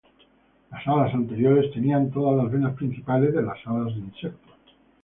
Las 0.71 0.81
alas 0.87 1.13
anteriores 1.13 1.71
tenían 1.71 2.09
todas 2.09 2.35
las 2.35 2.51
venas 2.51 2.73
principales 2.73 3.35
de 3.35 3.43
las 3.43 3.59
alas 3.67 3.93
de 3.93 3.99
insectos. 3.99 4.51